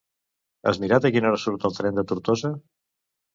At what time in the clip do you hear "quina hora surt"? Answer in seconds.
1.17-1.67